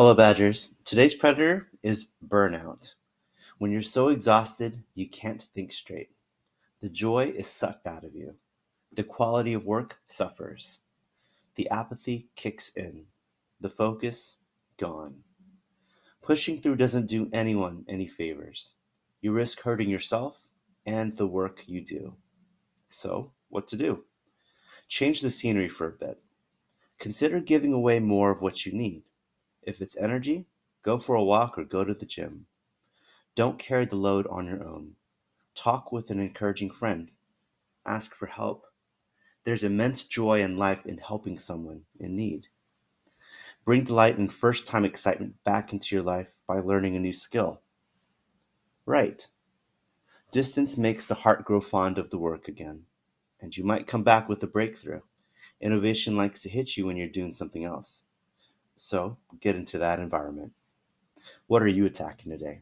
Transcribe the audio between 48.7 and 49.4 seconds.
Write.